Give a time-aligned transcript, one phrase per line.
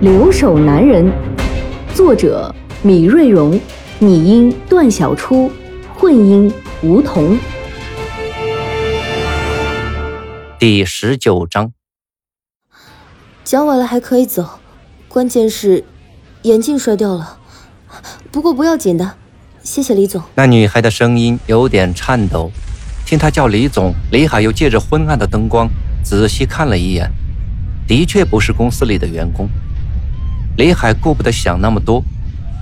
[0.00, 1.04] 留守男人》，
[1.94, 3.60] 作者米瑞荣，
[3.98, 5.52] 拟音段小初，
[5.94, 6.50] 混音
[6.82, 7.38] 吴桐。
[10.58, 11.74] 第十九章，
[13.44, 14.48] 讲完了还可以走，
[15.06, 15.84] 关键是
[16.44, 17.36] 眼镜摔掉了。
[18.32, 19.16] 不过不要紧的，
[19.62, 20.22] 谢谢李总。
[20.34, 22.50] 那女孩的声音有点颤抖，
[23.04, 25.68] 听她叫李总，李海又借着昏暗的灯光
[26.02, 27.10] 仔细看了一眼，
[27.86, 29.46] 的确不是公司里的员工。
[30.60, 32.04] 李海顾不得想那么多，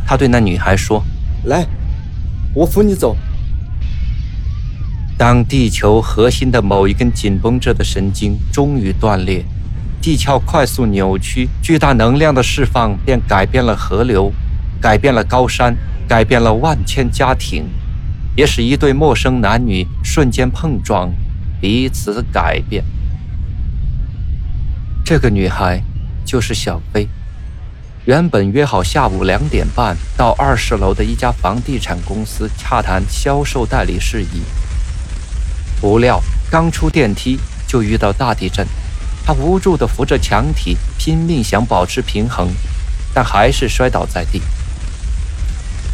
[0.07, 1.03] 他对那女孩说
[1.47, 1.67] ：“来，
[2.55, 3.17] 我扶你走。”
[5.19, 9.45] 当地球核心的某一根紧绷着的神经终于断裂，
[10.01, 14.33] 地壳快速扭曲，巨大能量的释放便改变了河流，
[14.81, 17.65] 改变了高山，改变了万千家庭，
[18.37, 21.13] 也使一对陌生男女瞬间碰撞，
[21.61, 22.85] 彼此改变。
[25.05, 25.83] 这个女孩
[26.25, 27.09] 就是小飞，
[28.09, 34.41] 原本约好下午两点半到二十楼的一家房地产公司洽谈销售代理事宜。
[35.79, 36.19] 不料
[36.51, 38.67] 刚出电梯就遇到大地震，
[39.27, 42.49] 他无助地扶着墙体，拼命想保持平衡，
[43.13, 44.41] 但还是摔倒在地。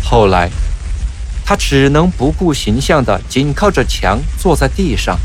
[0.04, 0.48] 后来，
[1.44, 5.18] 他只能不顾形象地紧靠着墙坐在地上。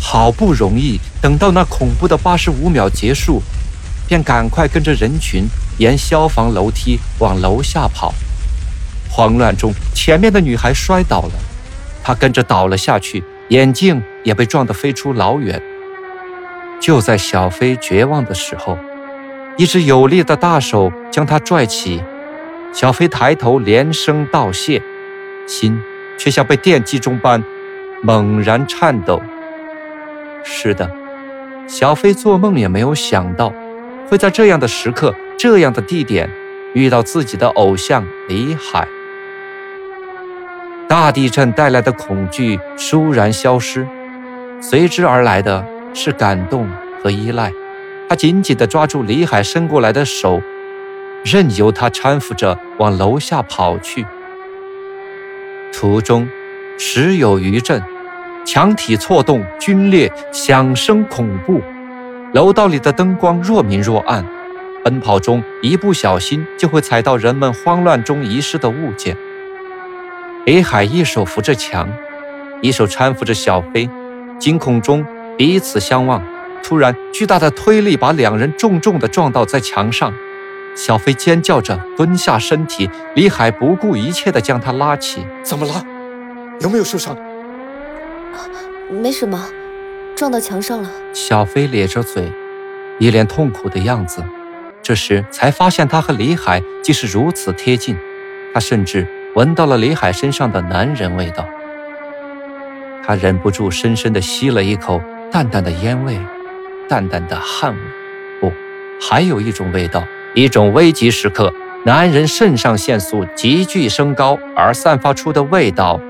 [0.00, 3.40] 好不容易等到那恐怖的八十五秒结束，
[4.06, 5.46] 便赶快跟着人群
[5.78, 8.14] 沿消防楼梯往楼下跑。
[9.10, 11.32] 慌乱中，前面的女孩摔倒了。
[12.02, 15.60] 他跟着倒了下去，眼镜也被撞得飞出老远。
[16.80, 18.78] 就在小飞绝望的时候，
[19.56, 22.02] 一只有力的大手将他拽起。
[22.72, 24.82] 小飞抬头连声道谢，
[25.48, 25.80] 心
[26.18, 27.42] 却像被电击中般
[28.02, 29.22] 猛然颤抖。
[30.44, 30.90] 是的，
[31.66, 33.52] 小飞做梦也没有想到，
[34.08, 36.30] 会在这样的时刻、这样的地点
[36.74, 38.86] 遇到自己的偶像李海。
[40.88, 43.86] 大地震带来的恐惧倏然消失，
[44.60, 46.68] 随之而来的是感动
[47.02, 47.52] 和依赖。
[48.08, 50.40] 他紧紧地抓住李海伸过来的手，
[51.24, 54.06] 任由他搀扶着往楼下跑去。
[55.72, 56.28] 途中，
[56.78, 57.82] 时有余震，
[58.44, 61.60] 墙体错动、龟裂，响声恐怖。
[62.36, 64.22] 楼道里的灯光若明若暗，
[64.84, 69.16] 奔跑中一不小心就会踩到人们慌乱中遗失的物件。
[70.44, 71.88] 李海一手扶着墙，
[72.60, 73.88] 一手搀扶着小飞，
[74.38, 75.02] 惊恐中
[75.38, 76.22] 彼此相望。
[76.62, 80.12] 突然，巨大的推力把两人重重地撞倒在墙上。
[80.74, 85.24] 小飞尖叫着蹲下身体，李海不顾一切地将他拉起。
[85.42, 85.82] 怎么了？
[86.60, 87.16] 有没有受伤？
[88.90, 89.42] 没什么，
[90.16, 90.90] 撞到墙上了。
[91.12, 92.32] 小飞咧着嘴，
[92.98, 94.24] 一脸痛苦的样子。
[94.82, 97.96] 这时才发现他和李海竟是如此贴近，
[98.52, 99.06] 他甚至。
[99.34, 101.46] 闻到了李海身上的男人味道，
[103.04, 104.98] 他忍不住深深地吸了一口
[105.30, 106.18] 淡淡的烟味，
[106.88, 107.78] 淡淡的汗味。
[108.40, 108.50] 不，
[108.98, 110.02] 还有一种味道，
[110.34, 111.52] 一种危急时刻
[111.84, 116.00] 男人肾上腺素急剧升高而散发出的味道，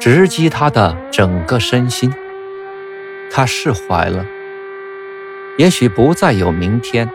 [0.00, 2.12] 直击他的整个身心。
[3.34, 4.26] 他释怀了，
[5.56, 7.08] 也许不再有明天，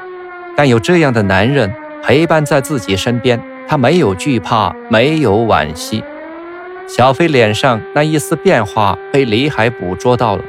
[0.55, 3.39] 但有这样的男人陪伴在自己身边。
[3.69, 6.01] 他没有惧怕，没有惋惜。
[6.88, 10.44] 小飞脸上那一丝变化被李海捕捉到了，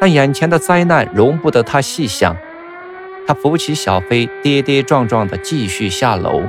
[0.00, 2.34] 但眼前的灾难容不得他细想。
[3.26, 6.44] 他扶起小飞，跌跌撞撞地继续下楼。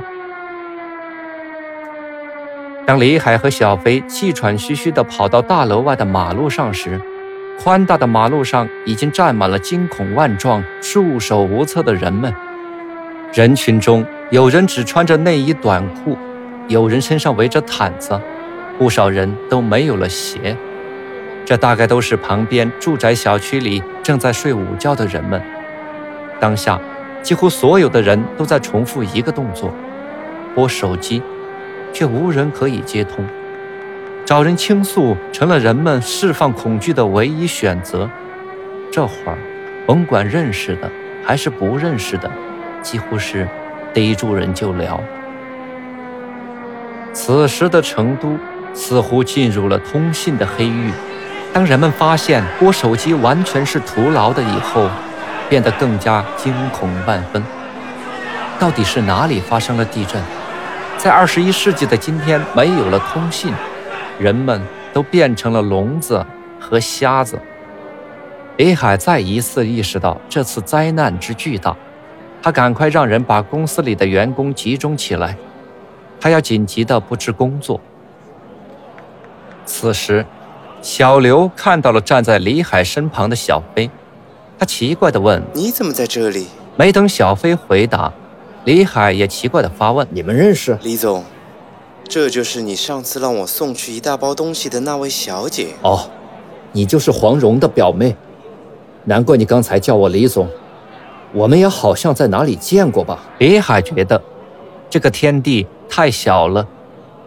[2.86, 6.98] 当李海和小飞气喘吁吁地跑到大楼外的马路上时，
[7.62, 12.32] 宽大的马路上已经站满了惊恐万状、束手无策的人们。
[13.32, 14.04] 人群中。
[14.30, 16.18] 有人只穿着内衣短裤，
[16.66, 18.20] 有人身上围着毯子，
[18.76, 20.54] 不少人都没有了鞋。
[21.46, 25.40] 这大概都是旁边住宅小区里正在睡午觉的人们。
[26.38, 26.78] 当下，
[27.22, 29.72] 几乎所有的人都在重复一个动作：
[30.54, 31.22] 拨手机，
[31.90, 33.24] 却无人可以接通。
[34.28, 38.06] 找人倾诉成了人们释放恐惧的唯一选择。
[38.92, 39.38] 这会儿，
[39.86, 40.90] 甭管认识的
[41.24, 42.30] 还是不认识的。
[42.82, 43.48] 几乎是
[43.94, 45.00] 逮住人就聊。
[47.14, 48.36] 此时的成都
[48.74, 50.92] 似乎进入了通信的黑域。
[51.50, 54.90] 当人们发现拨手机完全是徒劳的以后，
[55.48, 57.42] 变得更加惊恐万分。
[58.58, 60.22] 到底是哪里发生了地震？
[60.98, 63.54] 在二十一世纪的今天，没有了通信，
[64.18, 64.60] 人们
[64.92, 66.24] 都变成了聋子
[66.60, 67.38] 和瞎子。
[68.56, 71.76] 李海再一次意识到这次灾难之巨大，
[72.42, 75.36] 他赶快让人把公司里的员工集中起来，
[76.20, 77.80] 他要紧急的布置工作。
[79.64, 80.26] 此时，
[80.82, 83.88] 小刘看到了站在李海身旁的小飞，
[84.58, 88.12] 他奇怪的问：“你怎么在这里？”没等小飞回答。
[88.64, 91.24] 李海也奇怪的发问：“你们认识？”李总，
[92.08, 95.74] 这就是你上次让我送去一大包东西的那位小姐。
[95.82, 96.08] 哦，
[96.72, 98.16] 你就是黄蓉的表妹，
[99.04, 100.48] 难怪你刚才叫我李总。
[101.34, 103.18] 我们也好像在哪里见过吧？
[103.36, 104.22] 李海觉得，
[104.88, 106.66] 这个天地太小了，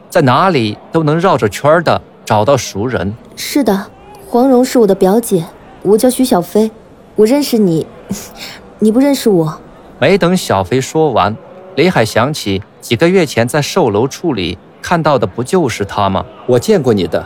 [0.10, 3.14] 在哪里都能绕着圈的找到熟人。
[3.36, 3.92] 是的，
[4.28, 5.46] 黄蓉是我的表姐，
[5.84, 6.72] 我叫徐小飞，
[7.16, 7.86] 我认识你，
[8.80, 9.62] 你不认识我。
[10.00, 11.38] 没等小飞说完，
[11.76, 16.26] 李海想起几个月前在售楼处里看到的，不就是他吗？
[16.48, 17.26] 我见过你的，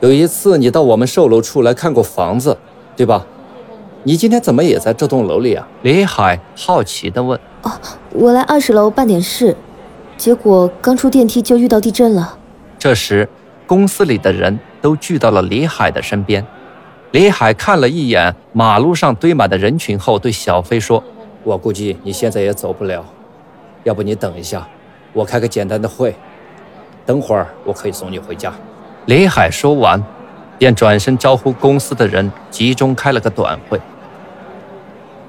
[0.00, 2.56] 有一次你到我们售楼处来看过房子，
[2.96, 3.26] 对吧？
[4.04, 5.68] 你今天怎么也在这栋楼里啊？
[5.82, 7.38] 李海好奇地问。
[7.62, 7.70] 哦，
[8.12, 9.54] 我来二十楼办点事，
[10.16, 12.38] 结果刚出电梯就遇到地震了。
[12.78, 13.28] 这时，
[13.66, 16.46] 公司里的人都聚到了李海的身边。
[17.10, 21.02] 李海看了一眼马路上堆满的人群后，对小飞说。
[21.42, 23.04] 我估计你现在也走不了，
[23.84, 24.66] 要不你等一下，
[25.12, 26.14] 我开个简单的会，
[27.06, 28.52] 等会儿我可以送你回家。
[29.06, 30.02] 李海说完，
[30.58, 33.80] 便转身招呼公司的人集中开了个短会。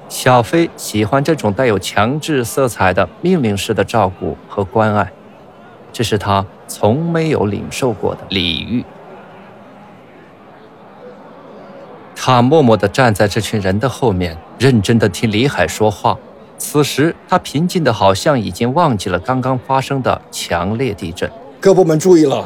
[0.08, 5.10] 小飞喜欢这种带有强制色彩的命令式的照顾和关爱，
[5.90, 8.84] 这是他从没有领受过的礼遇。
[12.14, 16.16] 他默默地站在这群人的后面，认真地听李海说话。
[16.56, 21.28] 此时，他平静的好像已经忘记了刚刚发生的强烈地震。
[21.62, 22.44] 各部门注意了，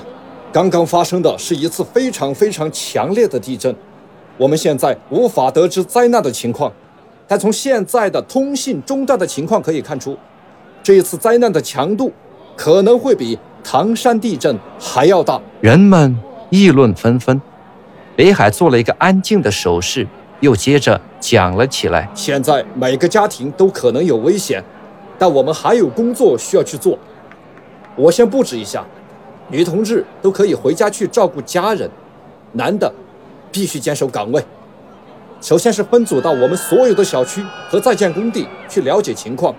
[0.53, 3.75] 刚刚发生的是一次非常非常强烈的地震。
[4.37, 6.71] 我们现在无法得知灾难的情况，
[7.27, 10.15] 但从现在的通信中断的情况可以看出，
[10.83, 12.13] 这一次灾难的强度
[12.55, 15.41] 可能会比唐山地震还要大。
[15.63, 16.15] 人们
[16.51, 17.41] 议论纷纷。
[18.15, 20.07] 北海做了一个安静的手势，
[20.41, 22.07] 又接着讲了起来。
[22.15, 24.63] 现在每个家庭都可能有危险，
[25.19, 26.99] 但我们还有工作需要去做。
[27.95, 28.85] 我先布置一下，
[29.49, 31.89] 女同志都可以回家去照顾家人，
[32.53, 32.93] 男的
[33.53, 34.43] 必须坚守岗位。
[35.41, 39.55] 首先是分组到我们所有的小区和在建工地去了解情况，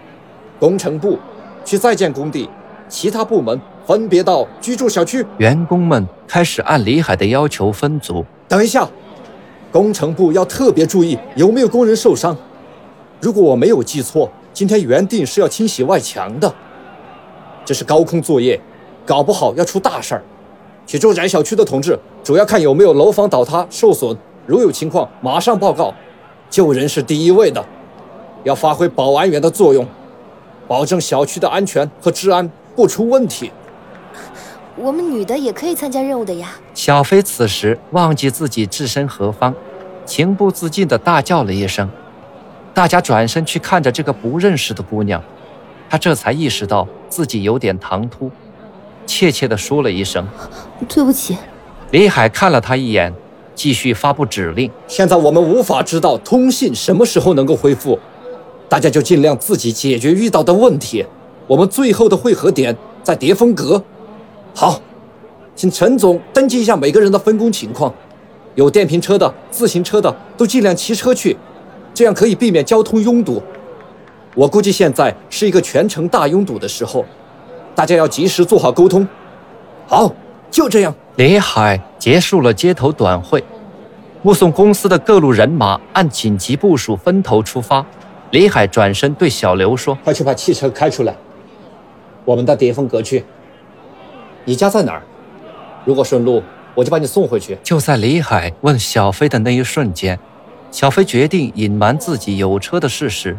[0.59, 1.17] 工程部
[1.63, 2.49] 去在建工地，
[2.89, 5.25] 其他部门分别到居住小区。
[5.37, 8.25] 员工们开始按李海的要求分组。
[8.47, 8.89] 等一下，
[9.71, 12.35] 工程部要特别注意有没有工人受伤。
[13.21, 16.53] 如果我没有记错，今天原定是要清洗外墙的，
[17.63, 18.59] 这是高空作业，
[19.07, 20.23] 搞不好要出大事儿。
[20.85, 24.15] 去住宅小区的同志，主要看有没有楼房倒塌受损，
[24.45, 25.93] 如有情况马上报告，
[26.49, 27.65] 救人是第一位的，
[28.43, 29.85] 要发挥保安员的作用，
[30.67, 33.51] 保证小区的安全和治安不出问题。
[34.75, 36.49] 我们女的也可以参加任务的呀！
[36.73, 39.53] 小飞此时忘记自己置身何方，
[40.05, 41.89] 情不自禁地大叫了一声。
[42.73, 45.21] 大家转身去看着这个不认识的姑娘，
[45.89, 48.29] 她这才意识到自己有点唐突，
[49.07, 50.23] 怯怯地说了一声
[50.87, 51.35] ：“对不起。”
[51.89, 53.11] 李海看了他一眼，
[53.55, 57.97] 继续发布指令：“现在我们无法知道通信什么时候能够恢复，
[58.69, 61.03] 大家就尽量自己解决遇到的问题。
[61.47, 63.81] 我们最后的汇合点在叠峰阁。”
[64.53, 64.81] 好，
[65.55, 67.93] 请陈总登记一下每个人的分工情况。
[68.55, 71.37] 有电瓶车的、自行车的，都尽量骑车去，
[71.93, 73.41] 这样可以避免交通拥堵。
[74.33, 77.05] 我估计现在是一个全程大拥堵的时候，
[77.77, 79.07] 大家要及时做好沟通。
[79.85, 80.11] 好，
[80.49, 80.91] 就这样。
[81.17, 83.43] 李海结束了街头短会，
[84.23, 87.85] 目送公司的各路人马按紧急部署分头出发。
[88.31, 91.15] 李海转身对小刘说：“快去把汽车开出来，
[92.25, 93.23] 我们到叠峰阁去。”
[94.43, 95.03] 你家在哪儿？
[95.85, 96.41] 如果顺路，
[96.73, 97.59] 我就把你送回去。
[97.61, 100.17] 就在李海问小飞的那一瞬间，
[100.71, 103.37] 小飞决定隐瞒自己有车的事实。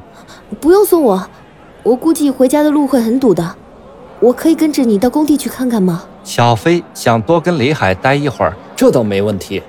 [0.61, 1.28] 不用送我，
[1.83, 3.57] 我估计回家的路会很堵的。
[4.20, 6.04] 我可以跟着你到工地去看看吗？
[6.25, 9.62] 小飞想多跟李海待一会儿，这倒没问题。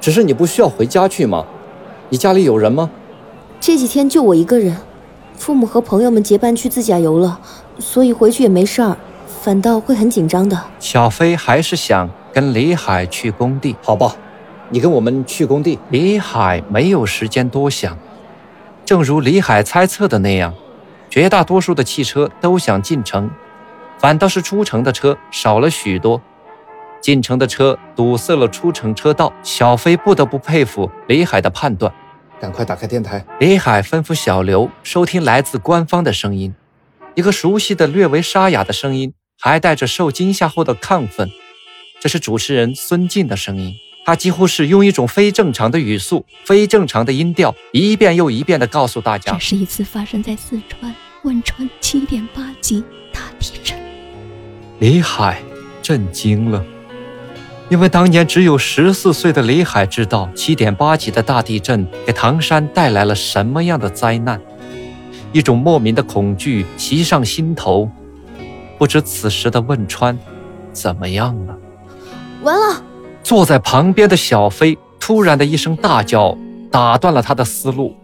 [0.00, 1.44] 只是你不需要回家去吗？
[2.08, 2.88] 你家里有人吗？
[3.60, 4.76] 这几天就我一个人，
[5.36, 7.38] 父母和朋友们结伴去自驾游了，
[7.78, 8.96] 所以回去也没事儿，
[9.42, 10.58] 反倒会很紧张的。
[10.78, 13.76] 小飞还是想跟李海去工地。
[13.82, 14.16] 好吧，
[14.70, 15.78] 你跟我们去工地。
[15.90, 17.96] 李海没有时间多想，
[18.86, 20.54] 正如李海猜测的那样，
[21.10, 23.30] 绝大多数的汽车都想进城，
[23.98, 26.20] 反倒是出城的车少了许多。
[27.00, 31.92] 进城的车堵塞了出城车道，小飞不得不佩服李海的判断。
[32.40, 33.24] 赶快打开电台。
[33.38, 36.54] 李海吩咐小刘收听来自官方的声音，
[37.14, 41.30] 一个熟悉的、略微沙哑的声音，还带着受惊吓后的亢奋。
[42.00, 43.72] 这是主持人孙静的声音，
[44.04, 52.84] 他几乎是用一种非正常的语速、非正常的音调，一遍又一遍地告诉大家：这是一次发生在四川汶川七点八级。
[54.78, 55.40] 李海
[55.80, 56.62] 震惊了。
[57.68, 64.40] 因为当年只有十四岁的李海知道七点八级的大地震给唐山带来了什么样的灾难，
[65.32, 67.90] 一种莫名的恐惧袭上心头。
[68.78, 70.16] 不知此时的汶川
[70.72, 71.56] 怎么样了？
[72.42, 72.82] 完了！
[73.22, 76.36] 坐在旁边的小飞突然的一声大叫
[76.70, 77.96] 打断了他的思路。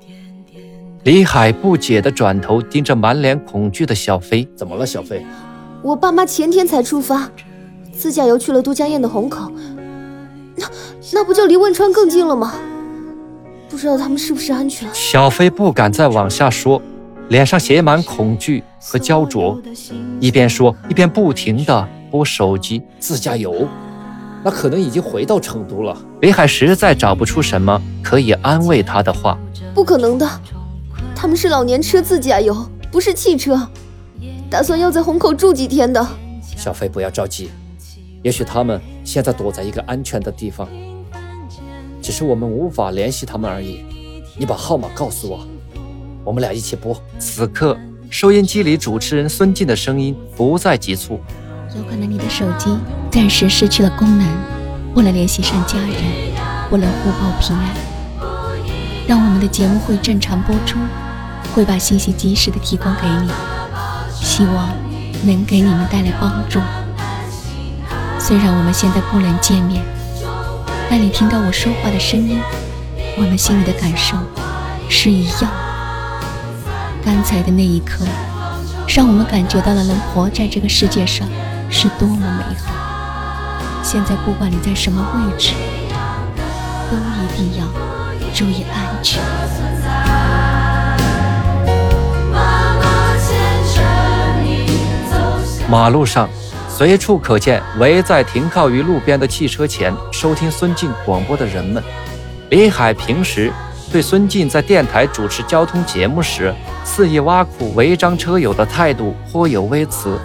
[1.05, 5.25] 李海不解地转头盯着满脸恐惧的小飞：“怎么了，小飞？”
[5.83, 7.29] 我爸妈前天才出发。
[7.93, 9.53] 自驾游去了都江堰的虹口，
[10.57, 10.67] 那
[11.13, 12.55] 那不就离汶川更近了吗？
[13.69, 14.89] 不知道他们是不是安全？
[14.93, 16.81] 小飞不敢再往下说，
[17.29, 19.61] 脸上写满恐惧和焦灼，
[20.19, 22.83] 一边说一边不停地拨手机。
[22.99, 23.69] 自驾游，
[24.43, 25.97] 那可能已经回到成都了。
[26.21, 29.39] 北海实在找不出什么可以安慰他的话。
[29.75, 30.29] 不可能的，
[31.15, 32.57] 他们是老年车自驾游，
[32.91, 33.69] 不是汽车，
[34.53, 36.07] 打算要在虹口住几天的。
[36.59, 37.51] 小飞，不要着急。
[38.23, 40.69] 也许他们现在躲在一个安全的地方，
[42.03, 43.83] 只是我们无法联系他们而已。
[44.37, 45.41] 你把号码告诉我，
[46.23, 46.95] 我们俩一起拨。
[47.19, 47.75] 此刻，
[48.11, 51.19] 收音机里主持人孙静的声音不再急促。
[51.75, 52.77] 有可能你的手机
[53.11, 54.29] 暂时失去了功能，
[54.93, 55.89] 不能联系上家人，
[56.69, 57.75] 不能互报平安，
[59.09, 60.79] 让我们的节目会正常播出，
[61.55, 63.31] 会把信息及时的提供给你，
[64.35, 64.67] 希望
[65.25, 66.59] 能给你们带来帮助。
[68.19, 69.85] 虽然我们现在不能见面，
[70.89, 72.41] 但你听到我说话的声音，
[73.19, 74.17] 我们心里的感受
[74.89, 75.51] 是一样。
[77.05, 78.07] 刚才的那一刻，
[78.89, 81.29] 让我们感觉到了能活在这个世界上
[81.69, 82.73] 是多么美好。
[83.83, 85.53] 现在不管你在什么位置，
[86.91, 87.67] 都一定要
[88.33, 89.21] 注意安全。
[95.73, 96.29] 马路上。
[96.69, 101.83] 随处可见围在停靠于路边的汽车前收听孙静广播的人们。
[102.51, 103.51] 李海平时
[103.91, 110.19] 对孙静在电台主持交通节目时肆意挖苦、违章车友的态度颇有微词，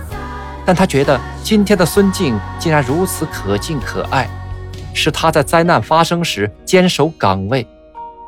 [0.66, 4.28] 但他觉得今天的孙静竟然如此可敬可爱，
[4.94, 7.66] 是他在灾难发生时坚守岗位，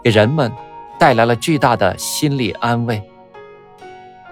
[0.05, 0.49] 给人们
[0.97, 3.01] 带来了巨大的心理安慰。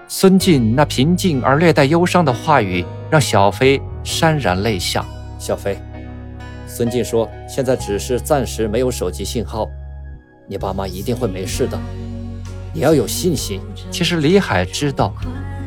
[0.08, 2.84] 孙静那平静而略带忧伤的话语。
[3.10, 5.02] 让小飞潸然泪下。
[5.38, 5.78] 小飞，
[6.66, 9.66] 孙静说：“现在只是暂时没有手机信号，
[10.46, 11.78] 你爸妈一定会没事的，
[12.74, 15.10] 你要有信心。”其实李海知道，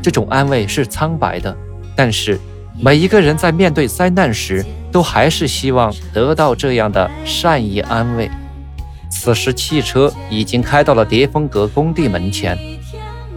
[0.04, 1.58] 这种安慰是苍白的，
[1.96, 2.40] 但是
[2.80, 8.30] 每一个人在面对灾难时，都还是希望得到这样的善意安慰。
[9.10, 12.56] 此时，汽车已经开到了叠峰阁工地门前，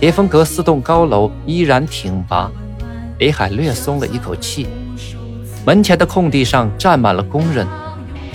[0.05, 2.53] 叠峰阁四栋高楼依然挺拔。
[3.19, 4.69] 李海略松了一口气。
[5.65, 7.67] 门前的空地上站满了工人，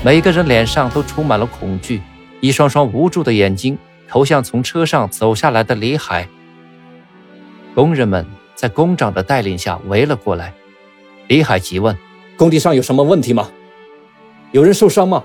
[0.04, 2.02] 每个人脸上都充满了恐惧，
[2.42, 6.28] 一双双无助的眼睛投向从车上走下来的李海。
[7.76, 10.52] 工人们在工长的带领下围了过来。
[11.28, 11.96] 李海急问
[12.36, 13.48] ：“工地上有什么问题吗？
[14.54, 15.24] 有人受伤吗？”“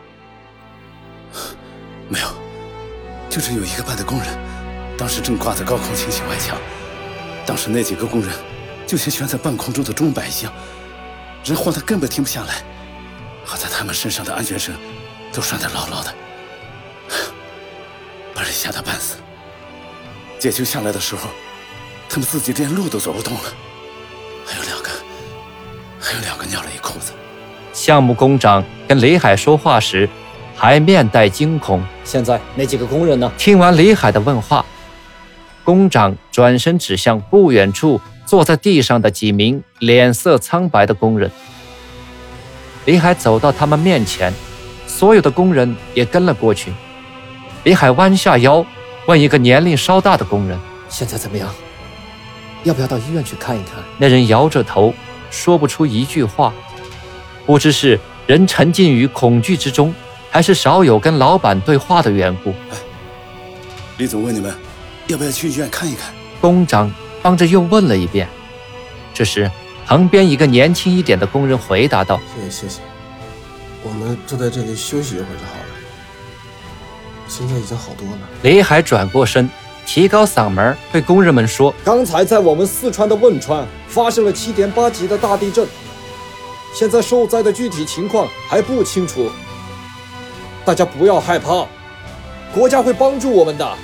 [2.06, 2.26] 没有，
[3.30, 4.28] 就是有一个班的工人，
[4.96, 6.56] 当时正挂在高空清洗外墙，
[7.44, 8.30] 当时那几个工人……”
[8.86, 10.52] 就像悬在半空中的钟摆一样，
[11.42, 12.56] 人晃得根本停不下来。
[13.42, 14.74] 好在他们身上的安全绳
[15.32, 16.14] 都拴得牢牢的，
[18.34, 19.16] 把人吓得半死。
[20.38, 21.30] 解救下来的时候，
[22.10, 23.40] 他们自己连路都走不动了。
[24.44, 24.90] 还有两个，
[25.98, 27.12] 还有两个尿了一裤子。
[27.72, 30.06] 项目工长跟李海说话时，
[30.54, 31.82] 还面带惊恐。
[32.04, 33.32] 现在那几个工人呢？
[33.38, 34.64] 听完李海的问话，
[35.64, 38.00] 工长转身指向不远处。
[38.26, 41.30] 坐在地上的几名脸色苍白的工人，
[42.86, 44.32] 李海走到他们面前，
[44.86, 46.72] 所有的工人也跟了过去。
[47.64, 48.64] 李海弯下腰，
[49.06, 51.54] 问一个年龄稍大的工人：“现在怎么样？”
[52.64, 53.74] 要不要到医院去看一看？
[53.98, 54.94] 那人摇着头，
[55.30, 56.50] 说不出一句话。
[57.44, 59.94] 不知是人沉浸于恐惧之中，
[60.30, 62.54] 还是少有跟老板对话的缘故。
[63.98, 64.52] 李总问你们，
[65.08, 66.12] 要不要去医院看一看？
[66.40, 66.92] 工长
[67.22, 68.28] 帮着又问了一遍。
[69.12, 69.50] 这时，
[69.86, 72.80] 旁边一个年轻一点的工人回答道：“谢谢谢谢，
[73.82, 75.66] 我们就在这里休息一会儿就好了。
[77.28, 79.48] 现在已经好多了。”雷海转过身，
[79.86, 85.66] 提高嗓门对工人们说：“刚才在我们四川的汶川发生了七点八级的大地震，
[86.74, 89.30] 现在受灾的具体情况还不清楚。
[90.64, 91.66] 大家不要害怕，
[92.54, 93.78] 国家会帮助我们的。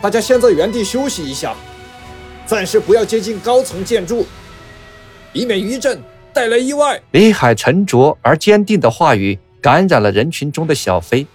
[0.00, 1.54] 大家先在原地休息一下，
[2.46, 4.24] 暂时不要接近高层建筑，
[5.32, 6.00] 以免余震
[6.32, 11.26] 带来意外。”李海沉着而坚定的话语感染了人群中的小飞，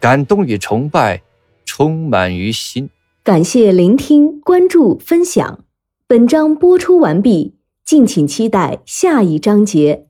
[0.00, 1.22] 感动与崇拜
[1.64, 2.90] 充满于心。
[3.22, 5.60] 感谢聆听、关注、分享。
[6.08, 10.05] 本章播出完毕，敬请期待下一章节。